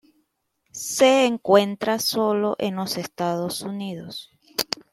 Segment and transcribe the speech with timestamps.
[0.71, 4.31] Se encuentra sólo en los Estados Unidos.